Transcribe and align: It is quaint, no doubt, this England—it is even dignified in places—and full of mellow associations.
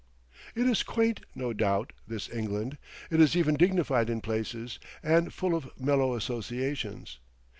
It 0.55 0.65
is 0.65 0.81
quaint, 0.81 1.19
no 1.35 1.53
doubt, 1.53 1.93
this 2.07 2.27
England—it 2.27 3.21
is 3.21 3.35
even 3.37 3.53
dignified 3.53 4.09
in 4.09 4.19
places—and 4.19 5.31
full 5.31 5.53
of 5.53 5.69
mellow 5.79 6.15
associations. 6.15 7.19